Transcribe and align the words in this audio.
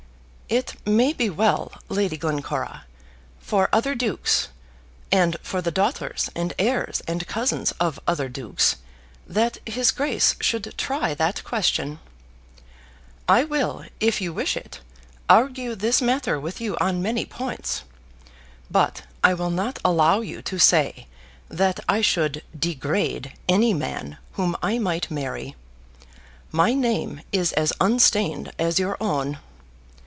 "It 0.53 0.75
may 0.85 1.13
be 1.13 1.29
well, 1.29 1.71
Lady 1.87 2.17
Glencora, 2.17 2.83
for 3.39 3.69
other 3.71 3.95
dukes, 3.95 4.49
and 5.09 5.37
for 5.41 5.61
the 5.61 5.71
daughters 5.71 6.29
and 6.35 6.53
heirs 6.59 7.01
and 7.07 7.25
cousins 7.25 7.71
of 7.79 8.01
other 8.05 8.27
dukes, 8.27 8.75
that 9.25 9.59
his 9.65 9.91
Grace 9.91 10.35
should 10.41 10.73
try 10.77 11.13
that 11.13 11.41
question. 11.45 11.99
I 13.29 13.45
will, 13.45 13.85
if 14.01 14.19
you 14.19 14.33
wish 14.33 14.57
it, 14.57 14.81
argue 15.29 15.73
this 15.73 16.01
matter 16.01 16.37
with 16.37 16.59
you 16.59 16.75
on 16.81 17.01
many 17.01 17.23
points, 17.25 17.83
but 18.69 19.03
I 19.23 19.33
will 19.33 19.51
not 19.51 19.79
allow 19.85 20.19
you 20.19 20.41
to 20.41 20.59
say 20.59 21.07
that 21.47 21.79
I 21.87 22.01
should 22.01 22.43
degrade 22.59 23.35
any 23.47 23.73
man 23.73 24.17
whom 24.33 24.57
I 24.61 24.79
might 24.79 25.09
marry. 25.09 25.55
My 26.51 26.73
name 26.73 27.21
is 27.31 27.53
as 27.53 27.71
unstained 27.79 28.51
as 28.59 28.79
your 28.79 28.97
own." 28.99 29.39